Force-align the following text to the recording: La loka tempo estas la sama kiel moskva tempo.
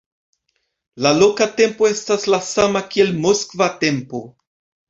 La 1.05 1.11
loka 1.17 1.47
tempo 1.59 1.89
estas 1.97 2.27
la 2.35 2.41
sama 2.49 2.81
kiel 2.95 3.15
moskva 3.27 3.69
tempo. 3.85 4.27